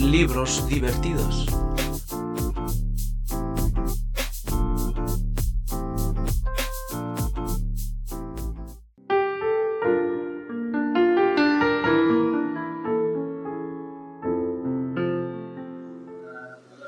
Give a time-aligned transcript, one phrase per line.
[0.00, 1.46] libros divertidos.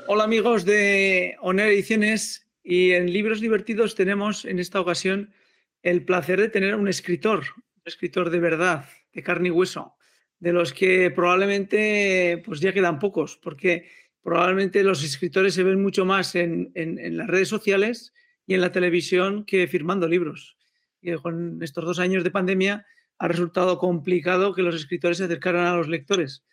[0.07, 5.33] Hola amigos de Oner Ediciones y en Libros Divertidos tenemos en esta ocasión
[5.81, 9.95] el placer de tener un escritor, un escritor de verdad, de carne y hueso,
[10.39, 13.89] de los que probablemente pues ya quedan pocos, porque
[14.21, 18.13] probablemente los escritores se ven mucho más en, las redes sociales
[18.45, 20.57] y en la televisión que firmando libros.
[21.01, 22.85] Y con estos dos años de pandemia
[23.19, 26.43] ha resultado complicado que los escritores se acercaran a los lectores.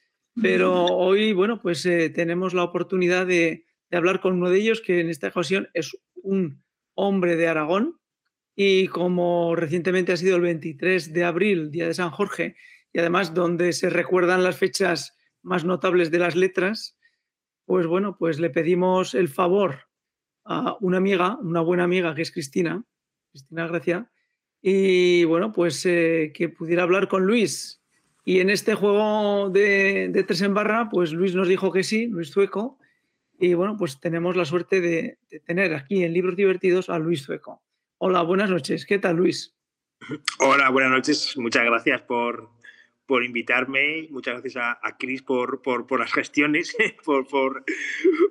[0.40, 4.80] Pero hoy, bueno, pues eh, tenemos la oportunidad de, de hablar con uno de ellos,
[4.80, 6.64] que en esta ocasión es un
[6.94, 8.00] hombre de Aragón,
[8.56, 12.56] y como recientemente ha sido el 23 de abril, Día de San Jorge,
[12.94, 16.96] y además donde se recuerdan las fechas más notables de las letras,
[17.66, 19.88] pues bueno, pues le pedimos el favor
[20.44, 22.84] a una amiga, una buena amiga que es Cristina,
[23.32, 24.10] Cristina Gracia,
[24.62, 27.82] y bueno, pues eh, que pudiera hablar con Luis.
[28.24, 32.30] Y en este juego de, tres en barra, pues Luis nos dijo que sí, Luis
[32.30, 32.78] Zueco,
[33.40, 37.26] y bueno, pues tenemos la suerte de, de tener aquí en Libros Divertidos a Luis
[37.26, 37.60] Zueco.
[37.98, 38.86] Hola, buenas noches.
[38.86, 39.56] ¿Qué tal, Luis?
[40.38, 41.36] Hola, buenas noches.
[41.36, 42.50] Muchas gracias por,
[43.06, 46.74] por invitarme, muchas gracias a, a Cris por, por, por, las gestiones,
[47.04, 47.64] por, por,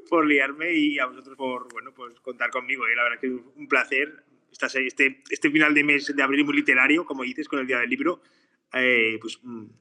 [0.10, 2.88] por, liarme y a vosotros por bueno, pues contar conmigo.
[2.88, 2.96] ¿eh?
[2.96, 4.24] La verdad que es un placer.
[4.76, 7.90] Este, este final de mes de abril muy literario, como dices, con el Día del
[7.90, 8.22] Libro,
[8.72, 9.40] eh, pues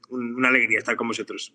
[0.08, 1.54] una alegría estar con vosotros.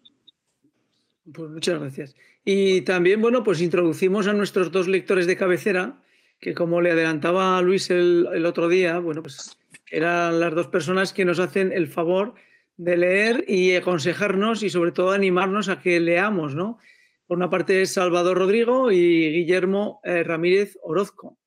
[1.33, 2.15] Pues muchas gracias.
[2.45, 5.99] Y también, bueno, pues introducimos a nuestros dos lectores de cabecera,
[6.39, 9.57] que como le adelantaba a Luis el, el otro día, bueno, pues
[9.89, 12.35] eran las dos personas que nos hacen el favor
[12.77, 16.77] de leer y aconsejarnos y sobre todo animarnos a que leamos, ¿no?
[17.25, 21.37] Por una parte es Salvador Rodrigo y Guillermo eh, Ramírez Orozco.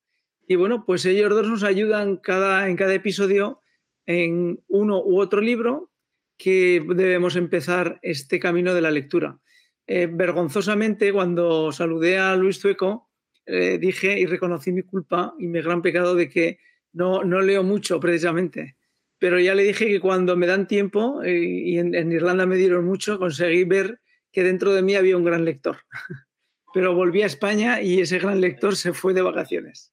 [0.47, 3.63] Y bueno, pues ellos dos nos ayudan cada, en cada episodio
[4.05, 5.91] en uno u otro libro
[6.37, 9.39] que debemos empezar este camino de la lectura.
[9.87, 13.09] Eh, vergonzosamente, cuando saludé a Luis Zueco,
[13.47, 16.59] eh, dije y reconocí mi culpa y mi gran pecado de que
[16.93, 18.77] no, no leo mucho precisamente
[19.21, 22.87] pero ya le dije que cuando me dan tiempo, eh, y en, Irlanda me dieron
[22.87, 24.01] mucho, conseguí ver
[24.33, 25.77] que dentro de mí había un gran lector.
[26.73, 29.93] Pero volví a España y ese gran lector se fue de vacaciones.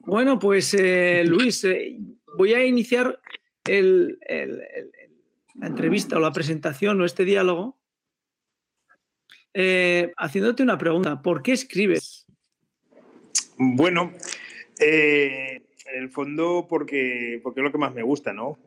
[0.00, 1.98] Bueno, pues eh, Luis, eh,
[2.36, 3.20] voy a iniciar
[3.66, 7.78] la entrevista o la presentación o este diálogo
[10.16, 11.20] haciéndote una pregunta.
[11.20, 12.24] ¿Por qué escribes?
[13.58, 14.14] Bueno,
[15.92, 18.58] en el fondo porque, porque es lo que más me gusta, ¿no?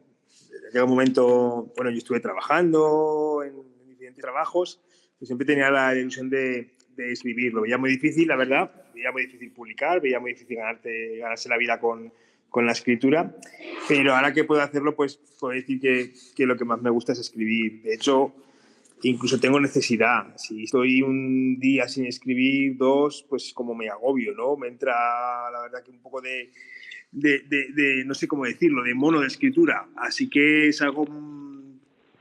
[0.73, 3.53] Llega un momento, bueno, yo estuve trabajando en,
[3.89, 4.81] diferentes trabajos
[5.19, 7.53] y siempre tenía la ilusión de, de, escribir.
[7.53, 11.49] Lo veía muy difícil, la verdad, veía muy difícil publicar, veía muy difícil ganarte, ganarse
[11.49, 12.11] la vida con,
[12.49, 13.35] con la escritura,
[13.87, 17.13] pero ahora que puedo hacerlo, pues puedo decir que, que lo que más me gusta
[17.13, 17.81] es escribir.
[17.81, 18.33] De hecho,
[19.03, 20.35] incluso tengo necesidad.
[20.37, 24.57] Si estoy un día sin escribir, dos, pues como me agobio, ¿no?
[24.57, 24.93] Me entra,
[25.51, 26.51] la verdad, que un poco de,
[27.11, 29.87] de, no sé cómo decirlo, de mono de escritura.
[29.95, 31.05] Así que es algo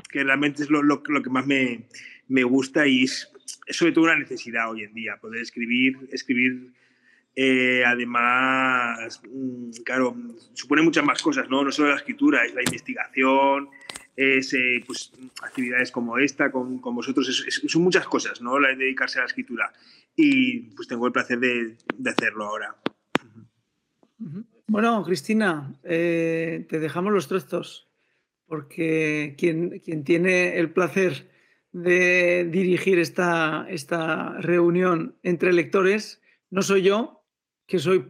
[0.09, 1.87] que realmente es lo, lo, que más me,
[2.29, 3.31] me, gusta y es,
[3.69, 6.73] sobre todo una necesidad hoy en día, poder escribir, escribir
[7.37, 10.17] eh, además, mm, claro,
[10.53, 11.63] supone muchas más cosas, ¿no?
[11.63, 13.69] No solo la escritura, es la investigación,
[14.17, 15.13] es eh, pues,
[15.43, 18.59] actividades como esta, con, con vosotros, son muchas cosas, ¿no?
[18.59, 19.73] La de dedicarse a la escritura.
[20.17, 22.75] Y pues tengo el placer de, de hacerlo ahora.
[24.73, 27.89] Bueno, Cristina, eh, te dejamos los trozos,
[28.47, 31.29] porque quien, quien, tiene el placer
[31.73, 37.25] de dirigir esta, esta reunión entre lectores no soy yo,
[37.67, 38.07] que soy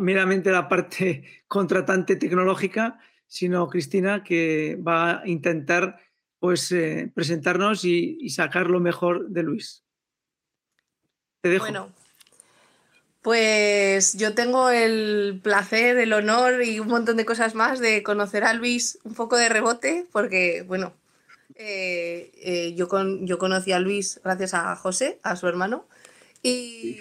[0.00, 2.98] meramente la parte contratante tecnológica,
[3.28, 6.00] sino Cristina, que va a intentar
[6.40, 9.84] pues, eh, presentarnos y, sacar lo mejor de Luis.
[11.40, 11.92] Te dejo.
[13.22, 18.44] Pues yo tengo el placer, el honor y un montón de cosas más de conocer
[18.44, 20.94] a Luis un poco de rebote, porque, bueno,
[21.56, 25.86] eh, eh, yo, con, yo conocí a Luis gracias a José, a su hermano,
[26.42, 26.98] y,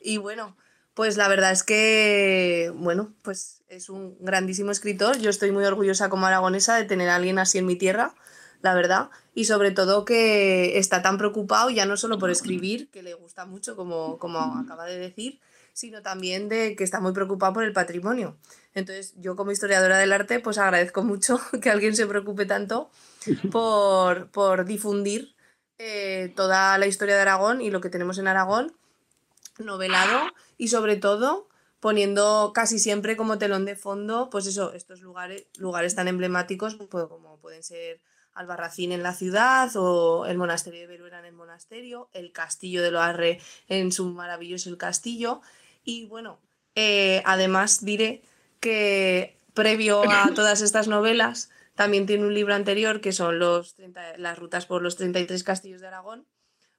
[0.00, 0.56] y bueno,
[0.94, 5.18] pues la verdad es que, bueno, pues es un grandísimo escritor.
[5.18, 8.14] Yo estoy muy orgullosa como aragonesa de tener a alguien así en mi tierra
[8.62, 13.04] la verdad, y sobre todo que está tan preocupado ya no solo por escribir, que
[13.04, 15.38] le gusta mucho, como, como acaba de decir,
[15.72, 18.36] sino también de que está muy preocupado por el patrimonio.
[18.74, 22.90] Entonces, yo como historiadora del arte, pues agradezco mucho que alguien se preocupe tanto
[23.52, 25.36] por, por difundir
[25.78, 28.74] eh, toda la historia de Aragón y lo que tenemos en Aragón,
[29.60, 31.48] novelado y sobre todo
[31.78, 37.06] poniendo casi siempre como telón de fondo, pues eso, estos lugares, lugares tan emblemáticos pues,
[37.06, 38.00] como pueden ser
[38.38, 42.90] Albarracín en la ciudad o el monasterio de Veruela en el monasterio, el castillo de
[42.90, 45.40] Loarre en su maravilloso el castillo.
[45.84, 46.38] Y bueno,
[46.74, 48.22] eh, además diré
[48.60, 53.74] que previo a todas estas novelas también tiene un libro anterior que son los
[54.16, 56.26] las rutas por los 33 castillos de Aragón,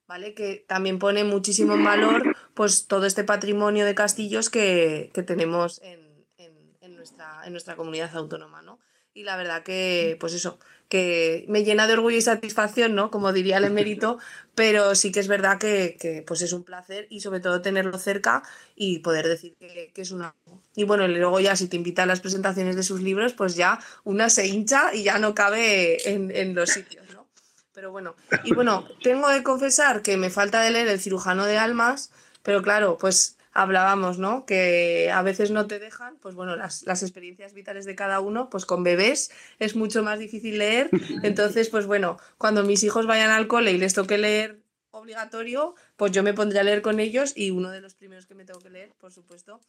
[0.08, 0.34] ¿vale?
[0.34, 6.26] Que también pone muchísimo en valor pues todo este patrimonio de castillos que, tenemos en,
[6.38, 8.80] en, nuestra, en nuestra comunidad autónoma, ¿no?
[9.14, 10.60] Y la verdad que, pues eso,
[10.90, 13.12] que me llena de orgullo y satisfacción, ¿no?
[13.12, 14.18] Como diría el emérito,
[14.56, 18.44] pero sí que es verdad que, pues es un placer y sobre todo tenerlo cerca
[18.76, 20.36] y poder decir que, es una...
[20.76, 23.80] Y bueno, luego ya si te invita a las presentaciones de sus libros, pues ya
[24.04, 27.28] una se hincha y ya no cabe en, en los sitios, ¿no?
[27.74, 31.58] Pero bueno, y bueno, tengo que confesar que me falta de leer El cirujano de
[31.58, 32.12] almas,
[32.42, 34.46] pero claro, pues hablábamos, ¿no?
[34.46, 38.66] Que a veces no te dejan, pues bueno, las, experiencias vitales de cada uno, pues
[38.66, 40.90] con bebés es mucho más difícil leer.
[41.24, 44.60] Entonces, pues bueno, cuando mis hijos vayan al cole y les toque leer
[44.92, 48.36] obligatorio, pues yo me pondré a leer con ellos y uno de los primeros que
[48.36, 49.60] me tengo que leer, por supuesto,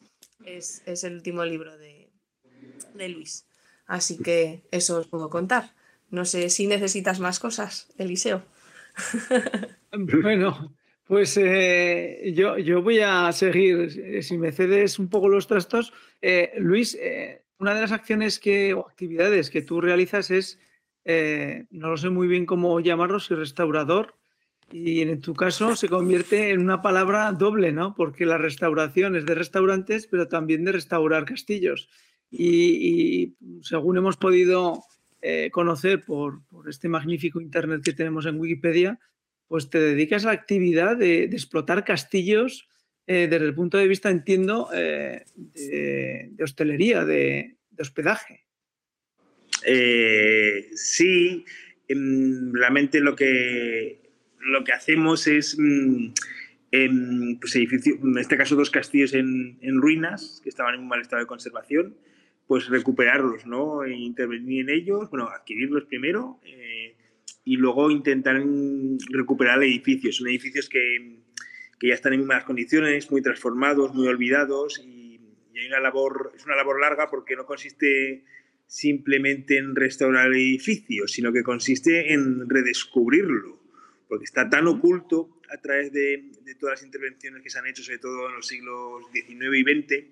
[0.45, 2.09] es, el último libro de,
[2.93, 3.45] de Luis.
[3.87, 5.73] Así que eso os puedo contar.
[6.09, 8.43] No sé si necesitas más cosas, Eliseo.
[9.93, 10.73] Bueno,
[11.11, 15.91] pues eh, yo, yo, voy a seguir, eh, si me cedes un poco los trastos.
[16.21, 16.97] Eh, Luis,
[17.59, 20.57] una de las acciones que, o actividades que tú realizas es,
[21.69, 24.15] no lo sé muy bien cómo llamarlo, si restaurador,
[24.71, 27.93] y en tu caso se convierte en una palabra doble, ¿no?
[27.93, 31.89] Porque la restauración es de restaurantes, pero también de restaurar castillos.
[32.31, 34.81] Y, según hemos podido
[35.51, 38.97] conocer por, por este magnífico Internet que tenemos en Wikipedia,
[39.51, 42.69] pues te dedicas a la actividad de, explotar castillos
[43.05, 48.45] eh, desde el punto de vista, entiendo, eh, de, hostelería, de, hospedaje.
[49.65, 51.43] Eh, sí,
[51.89, 53.99] em, realmente lo que,
[54.39, 56.13] lo que hacemos es, mm,
[56.71, 61.23] em, pues en este caso dos castillos en, ruinas, que estaban en un mal estado
[61.23, 61.97] de conservación,
[62.47, 63.83] pues recuperarlos, ¿no?
[63.83, 66.39] E intervenir en ellos, bueno, adquirirlos primero,
[67.43, 68.41] y luego intentar
[69.09, 70.17] recuperar edificios.
[70.17, 71.21] Son edificios que,
[71.79, 75.01] que ya están en malas condiciones, muy transformados, muy olvidados y,
[75.53, 78.23] hay una labor, es una labor larga porque no consiste
[78.65, 83.59] simplemente en restaurar el edificio, sino que consiste en redescubrirlo,
[84.07, 87.83] porque está tan oculto a través de, de todas las intervenciones que se han hecho,
[87.83, 90.05] sobre todo en los siglos XIX y XX,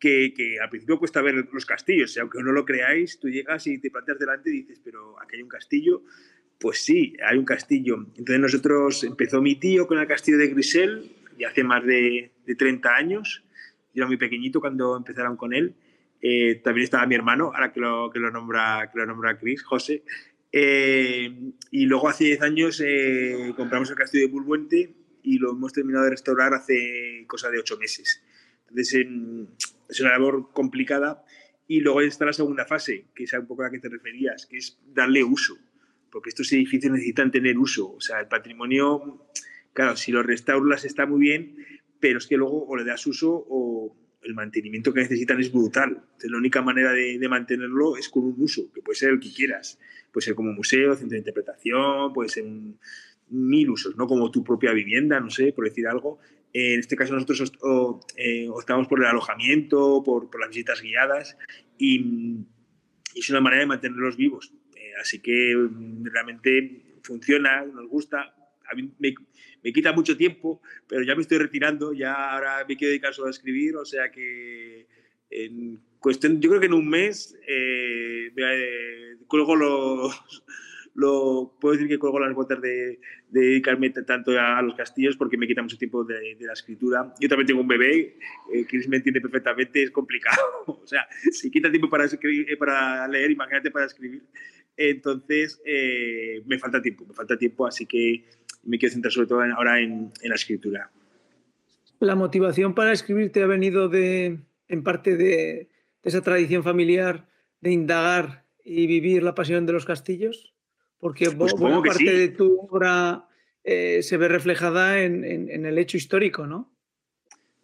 [0.00, 2.16] que, que, al principio cuesta ver los castillos.
[2.16, 5.36] Y aunque no lo creáis, tú llegas y te planteas delante y dices, pero aquí
[5.36, 6.02] hay un castillo,
[6.58, 8.06] pues sí, hay un castillo.
[8.16, 12.94] Entonces nosotros, empezó mi tío con el castillo de Grisel, y hace más de, 30
[12.94, 13.44] años.
[13.94, 15.74] Yo era muy pequeñito cuando empezaron con él.
[16.20, 19.62] Eh, también estaba mi hermano, ahora que lo, que lo nombra que lo nombra Chris,
[19.62, 20.02] José.
[20.50, 25.72] Eh, y luego hace 10 años eh, compramos el castillo de Bulbuente y lo hemos
[25.72, 28.22] terminado de restaurar hace cosa de 8 meses.
[28.68, 29.06] Entonces
[29.88, 31.24] es una labor complicada.
[31.70, 34.46] Y luego está la segunda fase, que es un poco a la que te referías,
[34.46, 35.58] que es darle uso
[36.10, 37.92] porque estos edificios necesitan tener uso.
[37.92, 39.26] O sea, el patrimonio,
[39.72, 41.56] claro, si lo restauras está muy bien,
[42.00, 45.90] pero es que luego o le das uso o el mantenimiento que necesitan es brutal.
[45.90, 49.32] Entonces, la única manera de, mantenerlo es con un uso, que puede ser el que
[49.32, 49.78] quieras.
[50.12, 52.44] Puede ser como museo, centro de interpretación, puede ser
[53.30, 56.18] mil usos, no como tu propia vivienda, no sé, por decir algo.
[56.52, 57.52] En este caso nosotros
[58.16, 61.36] eh, optamos por el alojamiento, por, las visitas guiadas
[61.76, 62.38] y
[63.14, 64.52] es una manera de mantenerlos vivos
[65.00, 68.34] así que mm, realmente funciona, nos gusta.
[68.70, 69.14] A mí me,
[69.72, 73.30] quita mucho tiempo, pero ya me estoy retirando, ya ahora me quiero dedicar solo a
[73.30, 74.86] escribir, o sea que
[75.30, 80.24] en cuestión, yo creo que en un mes eh, eh, cuelgo los,
[80.94, 83.00] lo, puedo decir que cuelgo las botas de,
[83.30, 87.12] dedicarme tanto a, los castillos porque me quita mucho tiempo de, la escritura.
[87.20, 88.16] Yo también tengo un bebé,
[88.52, 90.40] eh, Chris me entiende perfectamente, es complicado.
[90.66, 94.22] o sea, si quita tiempo para, escribir, para leer, imagínate para escribir.
[94.78, 98.24] Entonces, eh, me falta tiempo, me falta tiempo, así que
[98.62, 100.92] me quiero centrar sobre todo ahora en, la escritura.
[101.98, 105.68] ¿La motivación para escribir te ha venido de, en parte de,
[106.04, 107.28] esa tradición familiar
[107.60, 110.54] de indagar y vivir la pasión de los castillos?
[111.00, 113.26] Porque pues buena parte de tu obra
[113.64, 116.72] eh, se ve reflejada en, el hecho histórico, ¿no?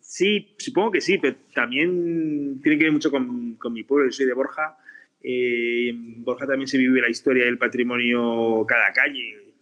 [0.01, 4.09] Sí, supongo que sí, pero también tiene que ver mucho con, con mi pueblo.
[4.09, 4.79] Yo soy de Borja
[5.25, 9.55] eh, en Borja también se vive la historia del patrimonio cada calle.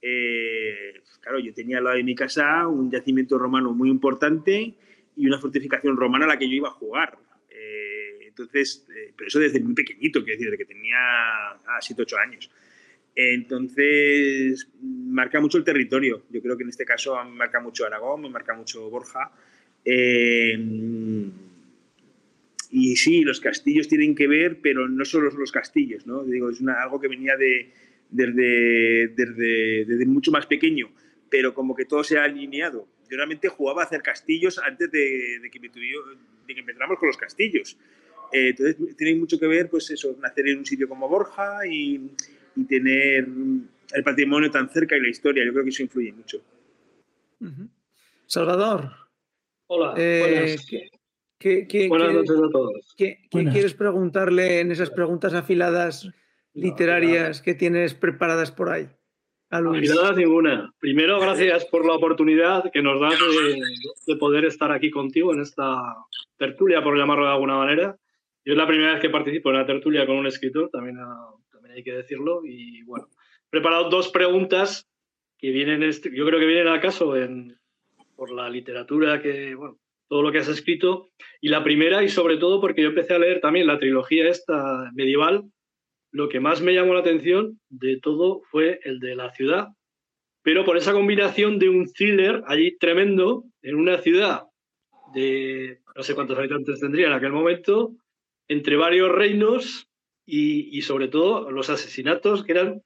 [0.00, 4.74] eh, claro, yo tenía al lado de mi casa un yacimiento romano muy importante
[5.16, 7.18] y una fortificación romana a la que yo iba a jugar.
[7.50, 10.96] Eh, entonces, eh, pero eso desde muy pequeñito, quiero decir, desde que tenía
[11.80, 12.50] 7, ah, 8 años.
[13.16, 16.22] Entonces, marca mucho el territorio.
[16.30, 19.32] Yo creo que en este caso me marca mucho Aragón, me marca mucho Borja.
[22.70, 26.24] Y sí, los castillos tienen que ver, pero no solo los castillos, ¿no?
[26.24, 27.72] Digo, es algo que venía de,
[28.10, 30.90] desde, desde, desde, mucho más pequeño,
[31.30, 32.86] pero como que todo se ha alineado.
[33.10, 37.08] Yo realmente jugaba a hacer castillos antes de, de que, me de que empezáramos con
[37.08, 37.78] los castillos.
[38.32, 42.10] Eh, entonces tiene mucho que ver, pues eso, nacer en un sitio como Borja y,
[42.54, 43.26] y, tener
[43.94, 45.42] el patrimonio tan cerca y la historia.
[45.44, 46.42] Yo creo que eso influye mucho.
[48.26, 48.90] Salvador.
[49.68, 49.94] Hola.
[49.96, 50.90] Eh, ¿qué,
[51.38, 52.94] qué, buenas noches a todos.
[52.96, 56.08] ¿Qué, quieres preguntarle en esas preguntas afiladas
[56.54, 58.88] literarias que tienes preparadas por ahí?
[59.50, 60.74] A ninguna.
[60.78, 63.18] Primero, gracias por la oportunidad que nos das
[64.06, 65.80] de, poder estar aquí contigo en esta
[66.36, 67.96] tertulia, por llamarlo de alguna manera.
[68.44, 70.98] Yo es la primera vez que participo en una tertulia con un escritor, también,
[71.50, 72.42] también hay que decirlo.
[72.44, 73.08] Y bueno,
[73.46, 74.86] he preparado dos preguntas
[75.38, 77.56] que vienen, este, yo creo que vienen al caso en,
[78.16, 81.10] por la literatura que, bueno, todo lo que has escrito.
[81.40, 84.90] Y la primera, y sobre todo porque yo empecé a leer también la trilogía esta
[84.94, 85.44] medieval,
[86.10, 89.68] lo que más me llamó la atención de todo fue el de la ciudad,
[90.42, 94.44] pero por esa combinación de un thriller allí tremendo en una ciudad
[95.12, 97.94] de no sé cuántos habitantes tendría en aquel momento,
[98.48, 99.88] entre varios reinos
[100.24, 102.82] y, sobre todo los asesinatos que eran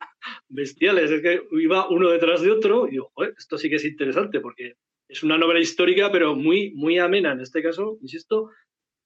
[0.49, 1.11] bestiales.
[1.11, 4.75] Es que iba uno detrás de otro y digo, esto sí que es interesante porque
[5.12, 8.49] es una novela histórica, pero muy, muy amena en este caso, insisto,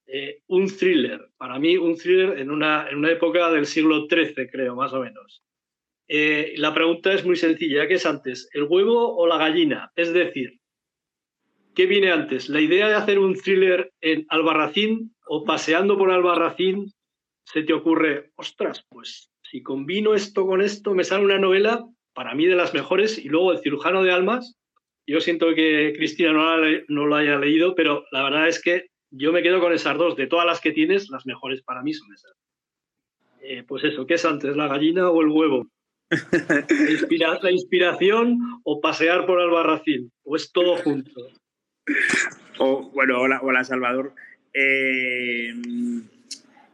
[0.06, 4.48] eh, un thriller, para mí un thriller en una, en una época del siglo XIII,
[4.48, 5.42] creo, más o menos.
[6.06, 9.90] Eh, la pregunta es muy sencilla, ¿qué es antes, el huevo o la gallina?
[9.96, 10.60] Es decir,
[11.74, 12.48] ¿qué viene antes?
[12.48, 16.92] ¿La idea de hacer un thriller en Albarracín o paseando por Albarracín
[17.42, 21.84] se te ocurre, ostras, pues si combino esto con esto, me sale una novela,
[22.14, 24.56] para mí de las mejores, y luego El cirujano de almas,
[25.06, 29.42] yo siento que Cristina no, lo haya leído, pero la verdad es que yo me
[29.42, 30.16] quedo con esas dos.
[30.16, 32.32] De todas las que tienes, las mejores para mí son esas.
[33.40, 35.68] Eh, pues eso, ¿qué es antes, la gallina o el huevo?
[36.10, 40.10] ¿La, inspiración o pasear por Albarracín?
[40.24, 41.10] ¿O es todo junto?
[42.58, 44.12] O, bueno, hola, hola Salvador.
[44.52, 45.52] Eh,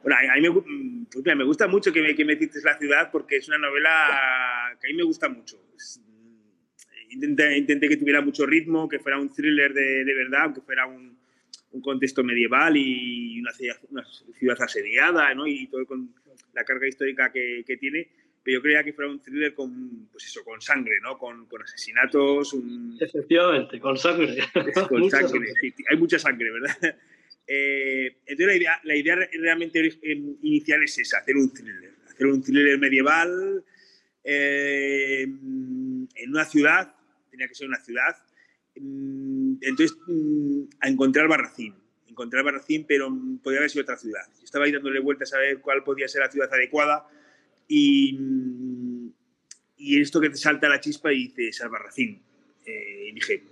[0.02, 0.48] bueno, a mí
[1.12, 4.90] pues me, gusta mucho que me, que la ciudad porque es una novela que a
[4.90, 5.58] mí me gusta mucho.
[7.12, 10.86] Intenté, intenté, que tuviera mucho ritmo, que fuera un thriller de, de verdad, que fuera
[10.86, 11.16] un,
[11.72, 14.04] un contexto medieval y una ciudad, una
[14.38, 15.46] ciudad asediada, ¿no?
[15.46, 16.14] Y todo con
[16.52, 18.08] la carga histórica que, que, tiene.
[18.42, 21.16] Pero yo creía que fuera un thriller con, pues eso, con sangre, ¿no?
[21.16, 22.52] Con, con asesinatos.
[22.52, 22.98] Un...
[23.00, 24.38] Efectivamente, con sangre.
[24.88, 25.52] con sangre,
[25.90, 26.98] hay mucha sangre, ¿verdad?
[27.44, 29.98] Eh, entonces la idea, la idea realmente
[30.42, 31.92] inicial es esa, hacer un thriller.
[32.06, 33.64] Hacer un thriller medieval
[34.22, 36.94] eh, en una ciudad,
[37.32, 38.14] tenía que ser una ciudad,
[38.80, 41.74] Mm, entonces, mm, a encontrar Barracín.
[42.08, 44.22] Encontrar Barracín, pero podría haber sido otra ciudad.
[44.42, 47.06] Estaba ahí dándole vueltas a ver cuál podía ser la ciudad adecuada
[47.68, 49.12] y, mm,
[49.78, 52.22] y esto que te salta la chispa y dices, Albarracín.
[52.66, 53.42] Eh, y dije,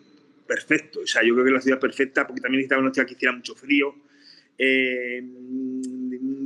[0.46, 1.00] perfecto.
[1.00, 3.14] O sea, yo creo que es la ciudad perfecta porque también necesitaba una ciudad que
[3.14, 3.94] hiciera mucho frío,
[4.58, 5.22] eh,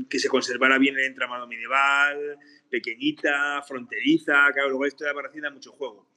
[0.09, 2.39] que se conservara bien el entramado medieval,
[2.71, 4.51] pequeñita, fronteriza.
[4.53, 6.14] Claro, luego esto de Albarracín da mucho juego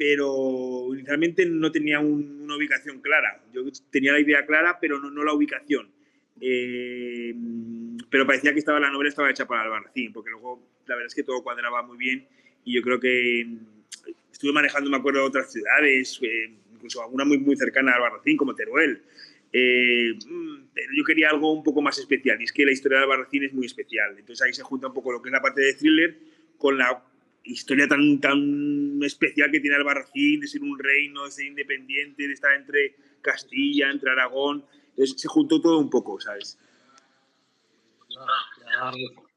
[0.00, 3.38] pero inicialmente no tenía una ubicación clara.
[3.52, 5.90] Yo tenía la idea clara, pero no, no la ubicación.
[6.40, 7.34] Eh,
[8.08, 11.14] pero parecía que estaba la novela estaba hecha para Albarracín, porque luego la verdad es
[11.14, 12.26] que todo cuadraba muy bien
[12.64, 13.46] y yo creo que
[14.32, 18.54] estuve manejando, me acuerdo, otras ciudades, eh, incluso alguna muy, muy cercana a Albarracín, como
[18.54, 19.02] Teruel.
[19.52, 20.14] Eh,
[20.72, 23.44] pero yo quería algo un poco más especial, y es que la historia de Albarracín
[23.44, 24.16] es muy especial.
[24.18, 26.16] Entonces ahí se junta un poco lo que es la parte de thriller
[26.56, 27.04] con la
[27.44, 32.32] historia tan, tan especial que tiene Albarracín, de ser un reino, de ser independiente, de
[32.32, 34.64] estar entre Castilla, entre Aragón.
[34.90, 36.58] Entonces se juntó todo un poco, ¿sabes?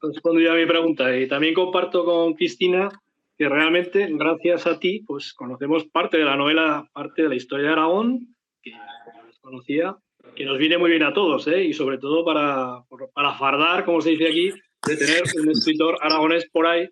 [0.02, 1.16] Respondo ya a mi pregunta.
[1.16, 2.90] Y también comparto con Cristina
[3.36, 7.66] que realmente, gracias a ti, pues conocemos parte de la novela, parte de la historia
[7.66, 9.96] de Aragón, que no desconocía,
[10.36, 11.64] que nos viene muy bien a todos, ¿eh?
[11.64, 14.50] y sobre todo para, para fardar, como se dice aquí,
[14.86, 16.88] de tener un escritor aragonés por ahí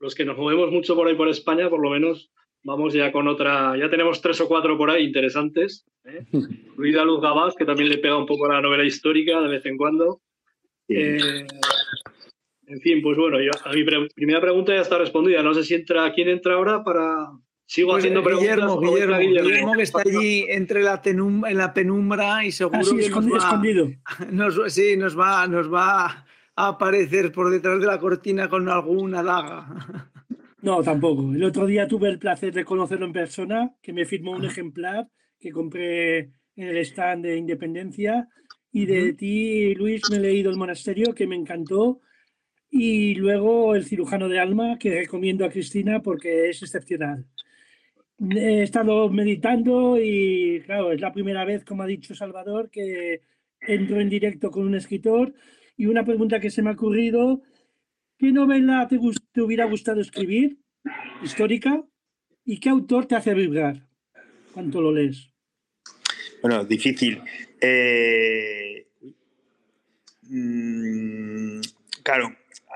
[0.00, 2.30] los que nos movemos mucho por ahí por España, por lo menos
[2.62, 5.86] vamos ya con otra, ya tenemos tres o cuatro por ahí interesantes.
[6.04, 6.24] ¿eh?
[6.76, 9.64] Ruida Luz Gabás, que también le pega un poco a la novela histórica de vez
[9.66, 10.20] en cuando.
[10.88, 11.46] Eh,
[12.66, 15.42] en fin, pues bueno, yo, a mi primera pregunta ya está respondida.
[15.42, 17.28] No sé si entra, ¿quién entra ahora para
[17.66, 18.56] Sigo Pues, haciendo preguntas.
[18.56, 19.48] Guillermo, Guillermo, Guillermo.
[19.48, 23.06] Guillermo, que está allí entre la tenum- en la penumbra y seguro Ah, sí, que
[23.12, 23.90] escondi- nos va, escondido.
[24.32, 26.26] nos- sí, nos va, nos va
[26.64, 30.10] a aparecer por detrás de la cortina con alguna daga.
[30.62, 31.32] No, tampoco.
[31.32, 35.08] El otro día tuve el placer de conocerlo en persona, que me firmó un ejemplar
[35.38, 36.18] que compré
[36.56, 38.28] en el stand de Independencia.
[38.72, 39.16] Y de Ujú.
[39.16, 42.02] ti, Luis, me he leído El Monasterio, que me encantó.
[42.70, 47.24] Y luego El Cirujano de Alma, que recomiendo a Cristina porque es excepcional.
[48.36, 53.22] He estado meditando y, claro, es la primera vez, como ha dicho Salvador, que
[53.62, 55.32] entro en directo con un escritor.
[55.76, 57.42] Y una pregunta que se me ha ocurrido
[58.18, 58.98] ¿Qué novela te,
[59.40, 60.58] hubiera gustado escribir?
[61.22, 61.82] Histórica.
[62.44, 63.86] ¿Y qué autor te hace vibrar?
[64.52, 65.30] ¿Cuánto lo lees?
[66.42, 67.22] Bueno, difícil.
[67.62, 68.86] Eh,
[70.22, 71.60] mm,
[72.02, 72.26] claro,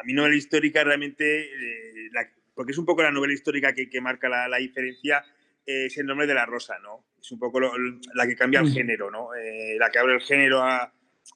[0.00, 3.90] a mí novela histórica realmente, eh, la- porque es un poco la novela histórica que,
[3.90, 5.22] que marca la, la diferencia,
[5.66, 7.04] eh, es el nombre de la rosa, ¿no?
[7.20, 7.72] Es un poco lo-
[8.14, 8.72] la que cambia el Mm.
[8.72, 9.34] género, ¿no?
[9.34, 10.90] Eh, la que abre el género a,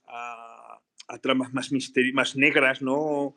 [0.06, 0.47] a-
[1.08, 3.34] a tramas más, misteri- más negras, ¿no?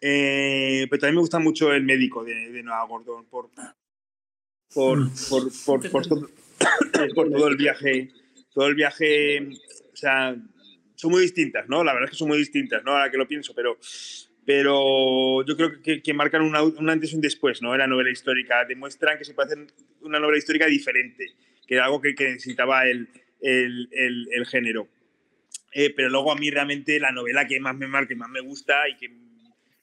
[0.00, 3.48] Eh, pero también me gusta mucho El médico de, de Noah Gordon por,
[4.74, 5.10] por, Mm.
[5.30, 8.10] por, por, por todo, el viaje,
[8.52, 9.40] todo el viaje,
[9.92, 10.36] o sea,
[10.96, 11.82] son muy distintas, ¿no?
[11.84, 12.92] La verdad es que son muy distintas, ¿no?
[12.92, 13.78] Ahora que lo pienso, pero,
[14.44, 17.72] pero yo creo que, que marcan una- un antes y un después, ¿no?
[17.72, 19.66] En la novela histórica, demuestran que se puede hacer
[20.02, 21.32] una novela histórica diferente,
[21.66, 23.08] que era algo que, que necesitaba el,
[23.40, 24.88] el, el- el género.
[25.76, 28.40] Eh, pero luego a mí realmente la novela que más me marca, que más me
[28.40, 29.10] gusta y que,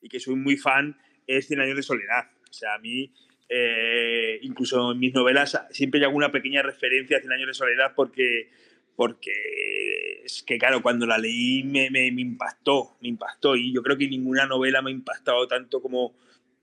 [0.01, 2.31] y que soy muy fan es Cien años de soledad.
[2.49, 3.11] O sea, a mí,
[3.49, 7.91] eh, incluso en mis novelas, siempre hay alguna pequeña referencia a Cien años de soledad
[7.93, 8.49] porque,
[8.95, 13.57] porque es que, claro, cuando la leí me, me, me impactó, me impactó.
[13.57, 16.15] Y yo creo que ninguna novela me ha impactado tanto como...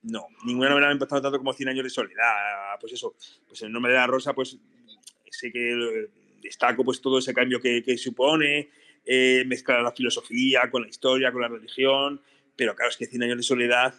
[0.04, 2.78] No, ninguna novela me ha impactado tanto como Cien años de soledad.
[2.80, 3.14] Pues eso,
[3.46, 4.58] pues el nombre de la rosa, pues
[5.30, 6.08] sé que eh,
[6.40, 8.70] destaco pues todo ese cambio que, que supone,
[9.10, 12.20] eh, mezclar la filosofía con la historia, con la religión,
[12.54, 13.94] pero claro, es que 100 años de soledad,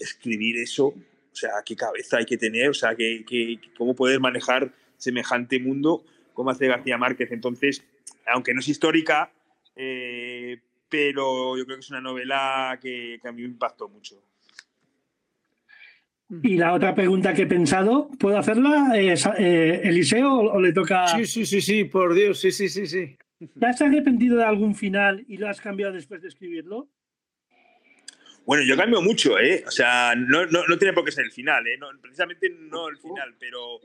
[0.00, 4.20] escribir eso, o sea, qué cabeza hay que tener, o sea, que, que- cómo poder
[4.20, 7.30] manejar semejante mundo como hace García Márquez.
[7.30, 7.84] Entonces,
[8.26, 9.30] aunque no es histórica,
[9.76, 14.22] eh, pero yo creo que es una novela que, que a mí me impactó mucho.
[16.42, 20.72] Y la otra pregunta que he pensado, ¿puedo hacerla, eh, eh, Eliseo, o, o le
[20.72, 21.06] toca?
[21.08, 23.16] Sí, sí, sí, sí, por Dios, sí, sí, sí, sí.
[23.58, 26.88] ¿Te has arrepentido de algún final y lo has cambiado después de escribirlo?
[28.46, 29.64] Bueno, yo cambio mucho, ¿eh?
[29.66, 31.78] O sea, no, no, no tiene por qué ser el final, ¿eh?
[32.00, 33.80] Precisamente no el final, pero,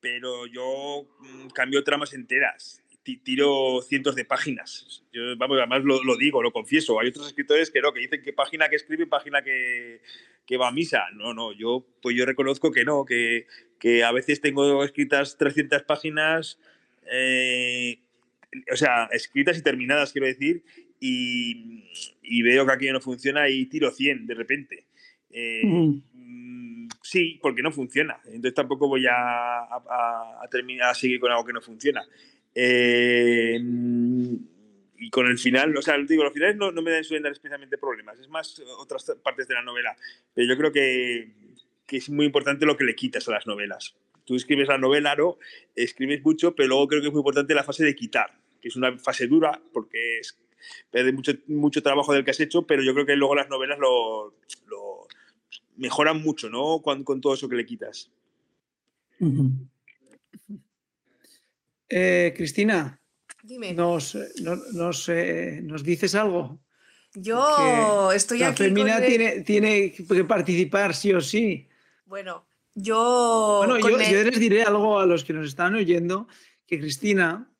[0.00, 2.82] pero yo mm, cambio tramas enteras.
[3.04, 5.04] Ti- Tiro cientos de páginas.
[5.12, 6.98] Yo, vamos, además lo, lo digo, lo confieso.
[6.98, 10.00] Hay otros escritores que no, que dicen que página que escribe, página que,
[10.46, 11.04] que va a misa.
[11.14, 13.46] No, no, yo, pues yo reconozco que no, que,
[13.78, 16.58] que a veces tengo escritas 300 páginas,
[17.10, 18.01] eh,
[18.72, 20.62] o sea, escritas y terminadas, quiero decir,
[21.00, 21.84] y,
[22.22, 24.86] y veo que aquello no funciona y tiro 100 de repente.
[25.30, 25.62] Eh,
[26.12, 28.20] mm, sí, porque no funciona.
[28.26, 32.02] Entonces tampoco voy a, a- a terminar a seguir con algo que no funciona.
[32.54, 33.58] Eh,
[34.98, 37.32] y con el final, o sea, digo, los finales no, no me dan- suelen dar
[37.32, 39.96] especialmente problemas, es más otras partes de la novela.
[40.34, 41.30] Pero yo creo que,
[41.86, 43.96] que es muy importante lo que le quitas a las novelas.
[44.24, 45.38] Tú escribes la novela, ¿no?
[45.74, 48.76] Escribes mucho, pero luego creo que es muy importante la fase de quitar, que es
[48.76, 50.38] una fase dura, porque es
[50.90, 53.78] pierde mucho, mucho trabajo del que has hecho, pero yo creo que luego las novelas
[53.80, 54.36] lo,
[54.68, 55.08] lo
[55.76, 56.80] mejoran mucho, ¿no?
[56.80, 58.10] Con, con todo eso que le quitas.
[61.88, 62.98] Eh, Cristina,
[63.42, 63.74] Dime.
[63.74, 66.60] ¿nos, no- nos, eh, ¿nos dices algo?
[67.14, 68.62] Yo estoy La aquí.
[68.64, 71.68] femina con el- tiene, tiene que participar sí o sí.
[72.06, 73.64] Bueno, yo.
[73.66, 76.26] Bueno, con yo, el- yo les diré algo a los que nos están oyendo,
[76.66, 77.51] que Cristina,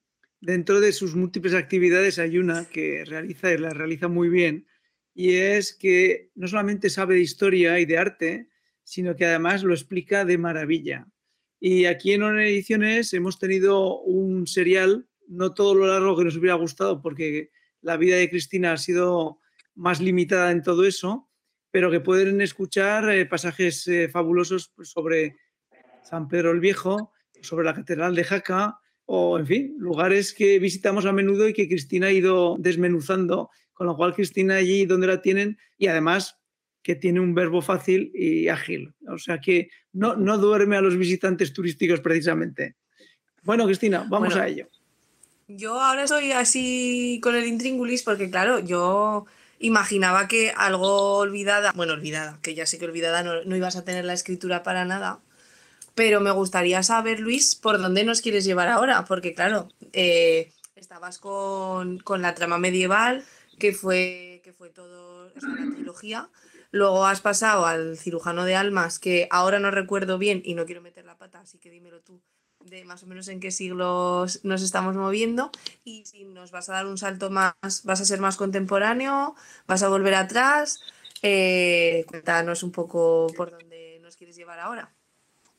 [0.43, 4.67] dentro de sus múltiples actividades, hay una que realiza y la realiza muy bien,
[5.15, 8.49] y es que no solamente sabe de historia y de arte,
[8.83, 11.07] sino que además lo explica de maravilla.
[11.61, 16.37] Y aquí en Honor Ediciones hemos tenido un serial, no todo lo largo que nos
[16.37, 17.51] hubiera gustado, porque
[17.81, 19.39] la vida de Cristina ha sido
[19.77, 21.31] más limitada en todo eso,
[21.71, 25.37] pero que pueden escuchar eh, pasajes eh, fabulosos pues, sobre
[26.03, 28.82] San Pedro el Viejo, sobre la Catedral de Jaca,
[29.15, 33.87] o en fin, lugares que visitamos a menudo y que Cristina ha ido desmenuzando, con
[33.87, 36.39] lo cual Cristina allí donde la tienen y además
[36.83, 40.97] que tiene un verbo fácil y ágil, o sea que no, no duerme a los
[40.97, 42.77] visitantes turísticos precisamente.
[43.43, 44.69] Bueno, Cristina, vamos Bueno, a ello.
[45.47, 49.27] Yo ahora estoy así con el intríngulis porque, claro, yo
[49.59, 53.85] imaginaba que algo olvidada, bueno, olvidada, que ya sé que olvidada no, no ibas a
[53.85, 55.21] tener la escritura para nada,
[55.95, 61.19] Pero me gustaría saber, Luis, por dónde nos quieres llevar ahora, porque claro, eh, estabas
[61.19, 63.25] con, con, la trama medieval,
[63.59, 66.31] que fue, que fue todo la trilogía.
[66.71, 70.81] Luego has pasado al cirujano de almas, que ahora no recuerdo bien y no quiero
[70.81, 72.23] meter la pata, así que dímelo tú,
[72.65, 75.51] de más o menos en qué siglos nos estamos moviendo.
[75.85, 79.35] Y si nos vas a dar un salto más, vas a ser más contemporáneo,
[79.67, 80.81] vas a volver atrás.
[81.23, 84.91] Eh, cuéntanos un poco por dónde nos quieres llevar ahora.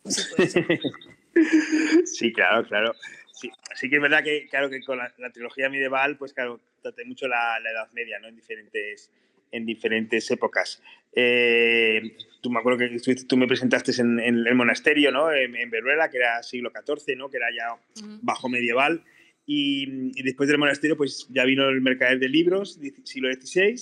[2.05, 2.93] Sí, claro, claro.
[3.33, 7.05] Sí, así que es verdad que, claro, que con la, trilogía medieval, pues claro, traté
[7.05, 8.27] mucho la, la, Edad Media, ¿no?
[8.27, 9.11] En diferentes,
[9.51, 10.81] en diferentes épocas.
[11.11, 15.31] Eh, tú me acuerdo que tú me presentaste en, en el monasterio, ¿no?
[15.31, 17.29] En, en, Veruela, que era siglo XIV, ¿no?
[17.29, 17.75] Que era ya
[18.21, 19.03] bajo medieval.
[19.45, 23.75] Y, y, después del monasterio, pues ya vino el mercader de libros, siglo XVI,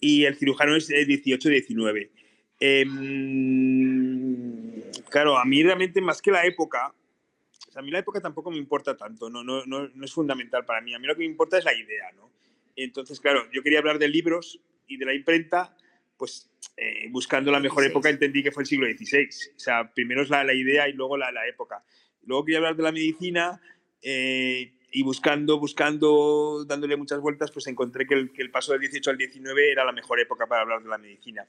[0.00, 2.08] y el cirujano es XVIII-XIX.
[2.60, 2.84] Eh,
[5.10, 6.94] claro, a mí realmente más que la época,
[7.68, 10.12] o sea, a mí la época tampoco me importa tanto, no, no, no, no, es
[10.12, 10.94] fundamental para mí.
[10.94, 12.30] A mí lo que me importa es la idea, ¿no?
[12.76, 15.76] Entonces, claro, yo quería hablar de libros y de la imprenta,
[16.16, 19.28] pues eh, buscando la mejor época entendí que fue el siglo XVI.
[19.56, 21.82] O sea, primero es la, la idea y luego la, la, época.
[22.24, 23.60] Luego quería hablar de la medicina
[24.02, 28.80] eh, y buscando, buscando, dándole muchas vueltas, pues encontré que el, que el, paso del
[28.80, 31.46] 18 al 19 era la mejor época para hablar de la medicina.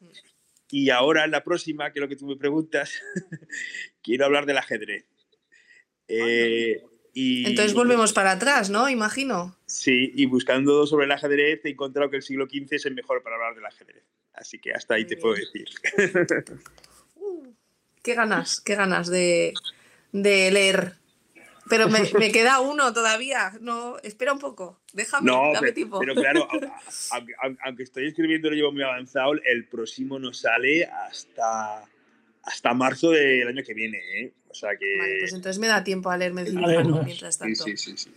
[0.69, 2.91] Y ahora, en la próxima, que es lo que tú me preguntas,
[4.01, 5.05] quiero hablar del ajedrez.
[6.07, 6.81] Eh,
[7.13, 8.89] y, Entonces volvemos para atrás, ¿no?
[8.89, 9.57] Imagino.
[9.65, 13.23] Sí, y buscando sobre el ajedrez he encontrado que el siglo XV es el mejor
[13.23, 14.03] para hablar del ajedrez.
[14.33, 15.21] Así que hasta ahí Muy te bien.
[15.21, 15.67] puedo decir.
[17.19, 17.51] Uh,
[18.03, 19.55] qué ganas, qué ganas de,
[20.11, 20.93] de leer.
[21.69, 23.53] Pero me, me, queda uno todavía.
[23.61, 24.81] No, espera un poco.
[24.93, 25.99] Déjame, no, dame pero, tiempo.
[25.99, 26.47] Pero claro,
[27.11, 31.83] aunque, aunque, estoy escribiendo lo llevo muy avanzado, el próximo no sale hasta,
[32.43, 33.99] hasta marzo del año que viene.
[34.15, 34.33] ¿eh?
[34.49, 34.97] O sea que...
[34.97, 37.63] Vale, pues entonces me da tiempo a leerme el cirujano mientras tanto.
[37.63, 37.97] Sí, sí, sí.
[37.97, 38.11] sí.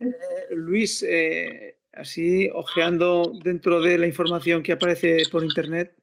[0.00, 5.94] Eh, Luis, eh, así ojeando dentro de la información que aparece por internet,